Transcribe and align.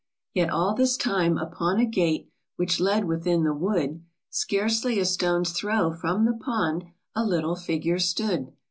Vet 0.33 0.49
all 0.49 0.73
this 0.73 0.97
time 0.97 1.37
upon 1.37 1.77
a 1.79 1.85
gate 1.85 2.27
Which 2.55 2.79
led 2.79 3.05
within 3.05 3.43
the 3.43 3.53
wood, 3.53 4.03
Scarcely 4.31 4.99
a 4.99 5.05
stone's 5.05 5.51
throw 5.51 5.93
from 5.93 6.25
the 6.25 6.33
pond, 6.33 6.85
A 7.15 7.23
little 7.23 7.55
figure 7.55 7.99
stood. 7.99 8.51